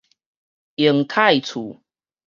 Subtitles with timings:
[0.77, 1.79] 榮泰厝